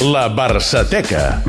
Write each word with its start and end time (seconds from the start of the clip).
La 0.00 0.28
Barçateca. 0.30 1.42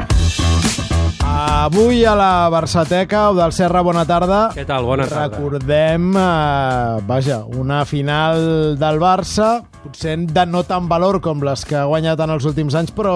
Avui 1.62 2.04
a 2.06 2.16
la 2.18 2.50
Barçateca, 2.50 3.28
o 3.30 3.36
del 3.38 3.52
Serra, 3.54 3.84
bona 3.86 4.02
tarda. 4.10 4.48
Què 4.50 4.64
tal? 4.66 4.82
Bona 4.90 5.06
tarda. 5.06 5.38
Recordem, 5.38 6.08
eh, 6.18 7.04
vaja, 7.06 7.44
una 7.46 7.84
final 7.86 8.80
del 8.82 8.98
Barça, 8.98 9.62
potser 9.84 10.18
de 10.26 10.46
no 10.50 10.64
tan 10.66 10.90
valor 10.90 11.20
com 11.22 11.46
les 11.46 11.62
que 11.64 11.78
ha 11.78 11.86
guanyat 11.86 12.20
en 12.26 12.34
els 12.34 12.50
últims 12.50 12.74
anys, 12.74 12.90
però 12.90 13.14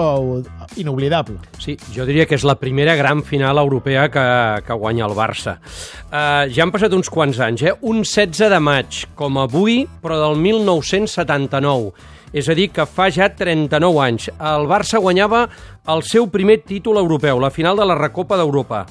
inoblidable. 0.76 1.40
Sí, 1.58 1.74
jo 1.90 2.06
diria 2.06 2.24
que 2.24 2.38
és 2.38 2.46
la 2.46 2.54
primera 2.54 2.94
gran 2.94 3.24
final 3.26 3.58
europea 3.58 4.08
que, 4.14 4.26
que 4.62 4.78
guanya 4.78 5.08
el 5.10 5.18
Barça. 5.18 5.58
Uh, 6.06 6.46
ja 6.46 6.62
han 6.62 6.70
passat 6.70 6.94
uns 6.94 7.10
quants 7.10 7.42
anys, 7.42 7.66
eh? 7.66 7.74
Un 7.82 8.04
16 8.04 8.46
de 8.46 8.60
maig, 8.62 9.08
com 9.18 9.42
avui, 9.42 9.88
però 10.02 10.22
del 10.22 10.38
1979 10.38 12.14
és 12.36 12.48
a 12.50 12.54
dir, 12.56 12.68
que 12.74 12.84
fa 12.84 13.06
ja 13.12 13.30
39 13.32 14.00
anys. 14.02 14.28
El 14.34 14.66
Barça 14.68 15.00
guanyava 15.00 15.46
el 15.92 16.02
seu 16.04 16.26
primer 16.28 16.58
títol 16.66 16.98
europeu, 17.00 17.40
la 17.40 17.52
final 17.54 17.78
de 17.78 17.86
la 17.86 17.96
Recopa 17.96 18.35
d'Europa, 18.36 18.84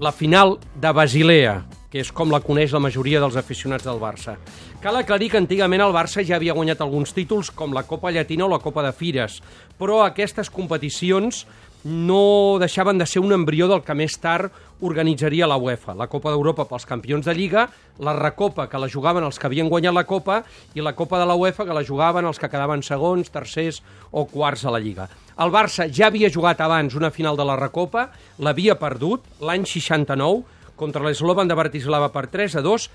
la 0.00 0.12
final 0.12 0.58
de 0.80 0.92
Basilea, 0.96 1.58
que 1.90 2.00
és 2.00 2.10
com 2.14 2.30
la 2.30 2.40
coneix 2.40 2.72
la 2.72 2.80
majoria 2.80 3.20
dels 3.20 3.36
aficionats 3.36 3.84
del 3.84 3.98
Barça. 4.00 4.36
Cal 4.80 4.96
aclarir 4.96 5.32
que 5.32 5.40
antigament 5.40 5.82
el 5.84 5.92
Barça 5.92 6.24
ja 6.24 6.36
havia 6.38 6.54
guanyat 6.56 6.80
alguns 6.80 7.12
títols, 7.16 7.50
com 7.50 7.74
la 7.74 7.82
Copa 7.88 8.12
Llatina 8.14 8.46
o 8.46 8.52
la 8.52 8.60
Copa 8.62 8.84
de 8.86 8.94
Fires, 8.96 9.40
però 9.76 10.04
aquestes 10.04 10.48
competicions 10.48 11.44
no 11.84 12.58
deixaven 12.60 12.98
de 12.98 13.06
ser 13.06 13.22
un 13.22 13.32
embrió 13.32 13.68
del 13.68 13.82
que 13.84 13.96
més 13.96 14.16
tard 14.20 14.52
organitzaria 14.80 15.48
la 15.48 15.58
UEFA. 15.60 15.94
La 15.96 16.08
Copa 16.08 16.32
d'Europa 16.32 16.66
pels 16.68 16.86
campions 16.88 17.26
de 17.26 17.34
Lliga, 17.36 17.66
la 18.00 18.14
Recopa, 18.16 18.66
que 18.68 18.80
la 18.80 18.88
jugaven 18.88 19.24
els 19.24 19.38
que 19.38 19.48
havien 19.48 19.68
guanyat 19.68 19.94
la 19.94 20.06
Copa, 20.08 20.40
i 20.74 20.84
la 20.84 20.94
Copa 20.96 21.20
de 21.20 21.26
la 21.28 21.36
UEFA, 21.36 21.66
que 21.68 21.76
la 21.76 21.84
jugaven 21.84 22.28
els 22.28 22.40
que 22.40 22.48
quedaven 22.48 22.84
segons, 22.84 23.32
tercers 23.32 23.82
o 24.10 24.24
quarts 24.28 24.64
a 24.64 24.72
la 24.72 24.80
Lliga. 24.80 25.08
El 25.40 25.52
Barça 25.52 25.88
ja 25.88 26.08
havia 26.08 26.32
jugat 26.32 26.60
abans 26.60 26.96
una 26.96 27.12
final 27.12 27.36
de 27.36 27.44
la 27.48 27.58
Recopa, 27.60 28.08
l'havia 28.38 28.76
perdut 28.80 29.24
l'any 29.40 29.64
69 29.68 30.74
contra 30.80 31.04
l'Eslovan 31.04 31.48
de 31.48 31.56
Bratislava 31.56 32.08
per 32.12 32.26
3 32.32 32.56
a 32.56 32.64
2 32.64 32.88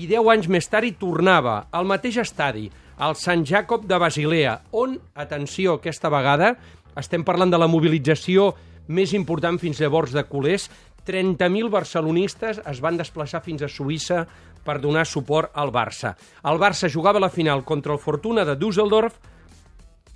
i 0.00 0.06
10 0.06 0.28
anys 0.32 0.48
més 0.52 0.68
tard 0.70 0.86
hi 0.86 0.94
tornava 0.96 1.64
al 1.72 1.88
mateix 1.88 2.20
estadi, 2.22 2.68
al 3.00 3.16
Sant 3.16 3.46
Jacob 3.48 3.86
de 3.88 3.96
Basilea, 3.98 4.58
on, 4.76 4.98
atenció, 5.16 5.78
aquesta 5.78 6.10
vegada, 6.12 6.52
estem 6.98 7.24
parlant 7.24 7.52
de 7.52 7.58
la 7.60 7.68
mobilització 7.70 8.50
més 8.90 9.12
important 9.14 9.58
fins 9.62 9.80
llavors 9.80 10.14
de 10.14 10.24
culers, 10.26 10.68
30.000 11.06 11.70
barcelonistes 11.72 12.60
es 12.66 12.80
van 12.82 12.98
desplaçar 12.98 13.40
fins 13.44 13.62
a 13.62 13.70
Suïssa 13.70 14.24
per 14.64 14.80
donar 14.80 15.06
suport 15.08 15.54
al 15.54 15.72
Barça. 15.72 16.14
El 16.44 16.60
Barça 16.60 16.90
jugava 16.92 17.22
la 17.22 17.30
final 17.32 17.64
contra 17.64 17.94
el 17.94 18.02
Fortuna 18.02 18.44
de 18.44 18.56
Düsseldorf, 18.60 19.16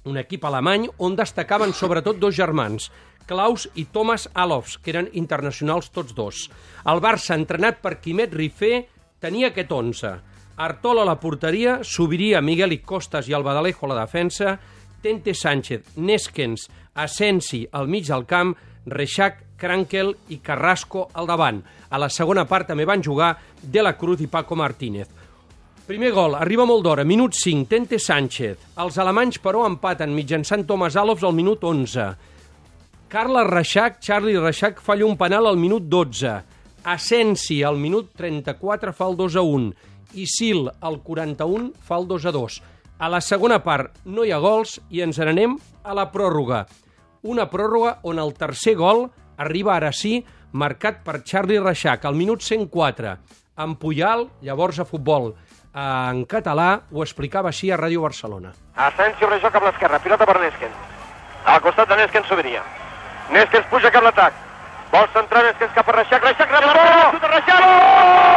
un 0.05 0.19
equip 0.20 0.45
alemany 0.45 0.86
on 1.00 1.17
destacaven 1.17 1.72
sobretot 1.72 2.19
dos 2.20 2.36
germans, 2.36 2.91
Klaus 3.25 3.64
i 3.75 3.86
Thomas 3.89 4.28
Alofs, 4.34 4.77
que 4.77 4.92
eren 4.92 5.08
internacionals 5.17 5.89
tots 5.91 6.12
dos. 6.12 6.45
El 6.84 7.00
Barça, 7.00 7.33
entrenat 7.39 7.80
per 7.80 7.97
Quimet 8.05 8.34
Rifé, 8.36 8.84
tenia 9.25 9.48
aquest 9.48 9.72
11. 9.72 10.12
Artola 10.61 11.02
a 11.02 11.08
la 11.08 11.17
porteria, 11.19 11.78
Subiria, 11.83 12.42
Miguel 12.45 12.77
i 12.77 12.83
Costas 12.84 13.30
i 13.30 13.34
Albadalejo 13.34 13.86
a 13.86 13.95
la 13.95 14.02
defensa, 14.05 14.58
Tente 15.05 15.34
Sánchez, 15.34 15.98
Neskens, 16.00 16.70
Asensi 16.94 17.66
al 17.77 17.91
mig 17.92 18.06
del 18.08 18.24
camp, 18.24 18.55
Reixac, 18.88 19.42
Krankel 19.61 20.14
i 20.33 20.38
Carrasco 20.41 21.11
al 21.12 21.28
davant. 21.28 21.58
A 21.92 22.00
la 22.00 22.08
segona 22.08 22.46
part 22.48 22.70
també 22.70 22.86
van 22.88 23.05
jugar 23.05 23.34
De 23.61 23.84
la 23.84 23.98
Cruz 24.00 24.24
i 24.24 24.30
Paco 24.33 24.56
Martínez. 24.56 25.11
Primer 25.84 26.14
gol, 26.16 26.38
arriba 26.41 26.64
molt 26.64 26.86
d'hora, 26.86 27.05
minut 27.05 27.36
5, 27.36 27.69
Tente 27.69 28.00
Sánchez. 28.00 28.64
Els 28.80 28.96
alemanys, 28.96 29.42
però, 29.44 29.66
empaten 29.69 30.16
mitjançant 30.16 30.64
Thomas 30.64 30.96
Alofs 30.96 31.28
al 31.28 31.36
minut 31.36 31.61
11. 31.61 32.08
Carles 33.12 33.50
Reixac, 33.52 34.00
Charlie 34.00 34.41
Reixac, 34.41 34.80
falla 34.80 35.05
un 35.05 35.18
penal 35.20 35.52
al 35.52 35.61
minut 35.61 35.84
12. 35.84 36.39
Asensi, 36.96 37.61
al 37.61 37.77
minut 37.77 38.14
34, 38.16 38.96
fa 38.96 39.12
el 39.12 39.20
2 39.20 39.36
a 39.36 39.44
1. 39.44 39.74
I 40.17 40.24
Sil, 40.33 40.70
al 40.80 41.02
41, 41.05 41.74
fa 41.84 42.00
el 42.00 42.08
2 42.08 42.33
a 42.33 42.40
2. 42.40 42.62
A 42.98 43.08
la 43.10 43.20
segona 43.20 43.58
part 43.64 43.98
no 44.06 44.22
hi 44.22 44.30
ha 44.30 44.38
gols 44.38 44.77
i 44.94 45.02
ens 45.02 45.18
n'anem 45.18 45.56
a 45.82 45.94
la 45.98 46.06
pròrroga. 46.12 46.64
Una 47.27 47.48
pròrroga 47.50 47.96
on 48.06 48.20
el 48.22 48.30
tercer 48.38 48.77
gol 48.78 49.08
arriba 49.42 49.74
ara 49.74 49.90
sí, 49.92 50.20
marcat 50.52 51.02
per 51.05 51.24
Charlie 51.27 51.58
Reixac, 51.58 52.05
al 52.05 52.14
minut 52.14 52.44
104. 52.46 53.16
En 53.58 53.74
Puyal, 53.80 54.28
llavors 54.46 54.78
a 54.78 54.86
futbol, 54.86 55.32
en 55.74 56.22
català, 56.30 56.68
ho 56.92 57.02
explicava 57.02 57.50
així 57.50 57.72
a 57.74 57.78
Ràdio 57.80 58.05
Barcelona. 58.05 58.52
Asensio 58.77 59.30
rejoc 59.30 59.58
amb 59.58 59.66
l'esquerra, 59.70 59.98
pilota 59.98 60.26
per 60.30 60.38
Neskens. 60.38 60.78
Al 61.50 61.61
costat 61.66 61.90
de 61.90 61.98
Neskens 61.98 62.30
Soberia. 62.30 62.62
Neskens 63.34 63.66
puja 63.72 63.90
cap 63.90 64.06
l'atac. 64.06 64.38
Vol 64.94 65.11
centrar 65.16 65.42
Neskens 65.48 65.74
cap 65.74 65.90
a 65.90 65.98
Reixac. 65.98 66.22
Reixac 66.30 66.56
rep 66.56 66.70
la 66.70 66.78
bola, 66.78 67.11
xuta 67.18 67.34
Reixac! 67.34 67.66
Gol! 67.66 68.33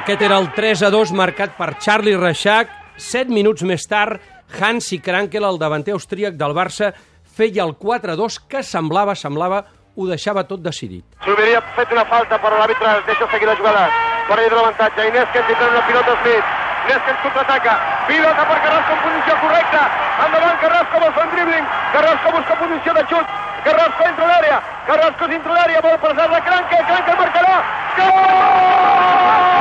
Aquest 0.00 0.22
era 0.24 0.38
el 0.40 0.46
3 0.56 0.80
a 0.86 0.88
2 0.88 1.10
marcat 1.12 1.58
per 1.58 1.74
Charlie 1.76 2.16
Reixac. 2.16 2.70
Set 2.96 3.28
minuts 3.28 3.60
més 3.68 3.82
tard, 3.84 4.22
Hansi 4.56 4.96
Krankel, 5.04 5.44
el 5.44 5.58
davanter 5.60 5.92
austríac 5.92 6.38
del 6.40 6.54
Barça, 6.56 6.88
feia 7.36 7.66
el 7.66 7.74
4 7.76 8.14
a 8.14 8.16
2 8.16 8.38
que 8.48 8.62
semblava, 8.64 9.12
semblava, 9.12 9.60
ho 9.96 10.06
deixava 10.08 10.46
tot 10.48 10.62
decidit. 10.64 11.04
Ha 11.20 11.60
fet 11.76 11.92
una 11.92 12.06
falta, 12.08 12.38
però 12.40 12.56
l'àrbitre 12.62 12.94
deixa 13.10 13.28
seguir 13.28 13.50
la 13.50 13.58
jugada. 13.60 13.84
Per 14.30 14.40
de 14.40 14.48
l'avantatge. 14.56 15.04
I 15.04 15.12
Neskens 15.18 15.52
hi 15.52 15.58
pren 15.60 15.76
una 15.76 15.84
pilota 15.90 16.16
Smith. 16.22 16.56
Neskens 16.88 17.22
contraataca. 17.26 17.76
Pilota 18.08 18.48
per 18.48 18.58
Carrasco 18.64 18.96
en 18.96 19.00
posició 19.04 19.38
correcta. 19.44 19.84
Endavant 20.24 20.60
Carrasco 20.64 21.04
vol 21.04 21.16
fer 21.18 21.28
un 21.28 21.32
dribbling. 21.36 21.70
Carrasco 21.92 22.36
busca 22.38 22.60
posició 22.64 22.96
de 22.96 23.06
xut. 23.12 23.38
Carrasco 23.68 24.08
entra 24.08 24.24
a 24.24 24.32
l'àrea. 24.32 24.58
Carrasco 24.88 25.28
és 25.28 25.36
dintre 25.36 25.60
l'àrea. 25.60 25.84
Vol 25.90 25.98
passar 26.08 26.30
de 26.32 26.44
Cranque. 26.48 26.84
Cranque 26.88 27.18
marcarà. 27.24 27.56
Gol! 28.00 29.59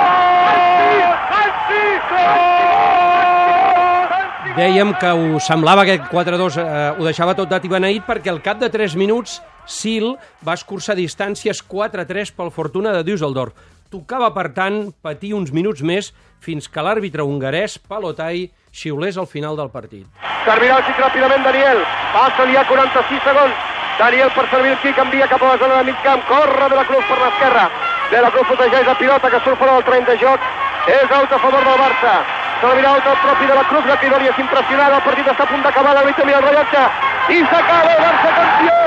Dèiem 4.59 4.91
que 4.99 5.11
ho 5.15 5.39
semblava 5.39 5.85
que 5.87 5.95
4-2 6.09 6.57
eh, 6.59 6.65
ho 6.99 7.05
deixava 7.05 7.35
tot 7.37 7.47
dat 7.47 7.63
i 7.63 7.69
beneït 7.71 8.03
perquè 8.03 8.31
al 8.33 8.41
cap 8.43 8.59
de 8.59 8.67
3 8.73 8.97
minuts 8.99 9.37
Sil 9.69 10.15
va 10.43 10.55
escurçar 10.57 10.97
distàncies 10.97 11.61
4-3 11.63 12.33
pel 12.35 12.49
Fortuna 12.51 12.91
de 12.95 13.05
Düsseldorf. 13.07 13.53
Tocava, 13.89 14.27
per 14.35 14.49
tant, 14.53 14.91
patir 15.01 15.31
uns 15.33 15.53
minuts 15.55 15.81
més 15.81 16.11
fins 16.43 16.67
que 16.69 16.83
l'àrbitre 16.85 17.23
hongarès, 17.25 17.77
Palotai, 17.79 18.49
xiulés 18.69 19.17
al 19.17 19.29
final 19.29 19.57
del 19.57 19.71
partit. 19.73 20.05
Servirà 20.45 20.77
el 20.77 20.85
xic 20.89 20.99
ràpidament 21.01 21.45
Daniel. 21.45 21.81
Passa-li 22.13 22.57
a 22.57 22.65
46 22.69 23.25
segons. 23.25 23.65
Daniel 23.99 24.29
per 24.35 24.45
servir 24.51 24.73
el 24.75 24.81
xic 24.83 24.99
envia 25.05 25.27
cap 25.27 25.41
a 25.43 25.53
la 25.53 25.61
zona 25.61 25.79
de 25.79 25.89
mig 25.89 26.03
camp. 26.03 26.21
Corre 26.29 26.69
de 26.69 26.77
la 26.77 26.85
Cruz 26.89 27.05
per 27.09 27.17
l'esquerra. 27.23 27.65
De 28.11 28.21
la 28.25 28.31
Cruz 28.35 28.47
protegeix 28.51 28.87
la 28.87 28.97
pilota 28.99 29.31
que 29.33 29.41
surt 29.45 29.59
fora 29.59 29.77
del 29.77 29.87
tren 29.89 30.05
de 30.07 30.17
joc. 30.21 30.45
És 30.89 31.11
out 31.13 31.31
a 31.31 31.39
favor 31.39 31.63
del 31.63 31.79
Barça. 31.83 32.13
Servirà 32.59 32.95
out 32.95 33.09
el 33.11 33.19
propi 33.23 33.49
de 33.49 33.55
la 33.59 33.65
Cruz. 33.69 33.85
La 33.87 33.99
Cridòria 34.01 34.33
és 34.33 34.41
impressionada. 34.41 34.97
El 34.99 35.05
partit 35.05 35.29
està 35.33 35.45
a 35.45 35.51
punt 35.53 35.65
d'acabar. 35.65 35.93
L'àrbitre 35.99 36.25
mira 36.27 36.41
el 36.41 36.47
rellotge. 36.49 36.85
I 37.29 37.43
s'acaba 37.45 37.93
el 37.93 38.01
Barça 38.07 38.33
campió. 38.39 38.79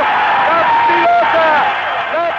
La 0.50 0.60
pilota. 0.88 1.46
La. 2.12 2.32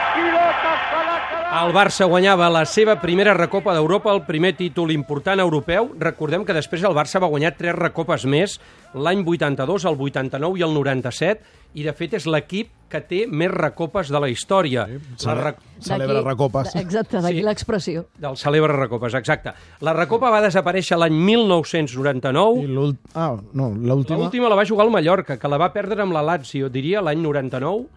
El 1.53 1.69
Barça 1.69 2.07
guanyava 2.09 2.47
la 2.50 2.63
seva 2.66 2.96
primera 2.97 3.35
recopa 3.38 3.75
d'Europa, 3.75 4.09
el 4.12 4.24
primer 4.25 4.56
títol 4.57 4.90
important 4.91 5.40
europeu. 5.40 5.91
Recordem 6.01 6.41
que 6.47 6.56
després 6.57 6.81
el 6.84 6.95
Barça 6.97 7.22
va 7.22 7.30
guanyar 7.30 7.53
tres 7.56 7.75
recopes 7.78 8.25
més, 8.25 8.56
l'any 8.96 9.24
82, 9.26 9.86
el 9.90 9.96
89 10.00 10.59
i 10.59 10.64
el 10.64 10.74
97, 10.74 11.42
i 11.74 11.84
de 11.84 11.94
fet 11.98 12.14
és 12.20 12.28
l'equip 12.30 12.70
que 12.94 13.00
té 13.02 13.24
més 13.26 13.50
recopes 13.50 14.12
de 14.14 14.20
la 14.22 14.28
història. 14.30 14.84
La 14.86 15.00
Cele 15.18 15.54
celebra 15.81 16.22
recopes. 16.22 16.76
Exacte, 16.78 17.18
d'aquí 17.22 17.40
Sí. 17.42 17.44
l'expressió. 17.48 18.06
Del 18.22 18.38
celebre 18.38 18.74
recopes, 18.78 19.16
exacte. 19.18 19.54
La 19.81 19.94
recopa 19.98 20.30
va 20.30 20.42
desaparèixer 20.46 20.98
l'any 21.02 21.14
1999, 21.18 22.62
I 22.63 22.68
l'últ... 22.68 23.00
Ah, 23.16 23.34
no, 23.54 23.72
l'última... 23.74 24.19
L'última 24.19 24.50
la 24.50 24.56
va 24.60 24.66
jugar 24.66 24.86
al 24.86 24.92
Mallorca, 24.94 25.40
que 25.40 25.50
la 25.50 25.57
va 25.57 25.72
perdre 25.74 26.01
amb 26.06 26.13
la 26.13 26.22
Lazio, 26.22 26.69
diria, 26.69 27.01
l'any 27.01 27.22
99, 27.24 27.88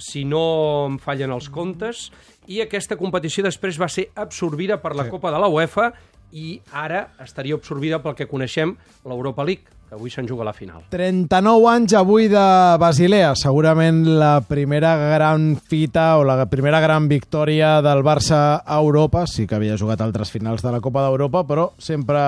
si 0.00 0.24
no 0.24 0.86
em 0.88 0.98
fallen 0.98 1.30
els 1.36 1.50
comptes, 1.52 2.06
i 2.50 2.62
aquesta 2.64 2.96
competició 2.96 3.44
després 3.44 3.76
va 3.78 3.88
ser 3.92 4.08
absorbida 4.16 4.80
per 4.80 4.94
la 4.96 5.04
Sí. 5.04 5.10
Copa 5.12 5.30
de 5.30 5.38
la 5.38 5.48
UEFA 5.52 5.90
i 6.32 6.60
ara 6.72 7.08
estaria 7.24 7.56
absorbida 7.58 8.00
pel 8.02 8.16
que 8.18 8.28
coneixem 8.30 8.76
l'Europa 9.04 9.44
League, 9.44 9.78
que 9.90 9.96
avui 9.98 10.10
se'n 10.12 10.28
juga 10.28 10.44
la 10.46 10.52
final. 10.54 10.84
39 10.92 11.66
anys 11.66 11.96
avui 11.98 12.28
de 12.30 12.44
Basilea, 12.78 13.32
segurament 13.34 14.04
la 14.20 14.36
primera 14.46 14.92
gran 15.16 15.56
fita 15.58 16.12
o 16.20 16.22
la 16.22 16.46
primera 16.46 16.78
gran 16.78 17.08
victòria 17.10 17.80
del 17.82 18.04
Barça 18.06 18.62
a 18.62 18.78
Europa, 18.78 19.24
sí 19.26 19.48
que 19.50 19.58
havia 19.58 19.78
jugat 19.80 20.04
altres 20.06 20.30
finals 20.30 20.62
de 20.62 20.70
la 20.70 20.80
Copa 20.80 21.02
d'Europa, 21.02 21.42
però 21.42 21.72
sempre 21.82 22.22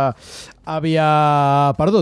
havia 0.67 1.73
perdut. 1.79 2.01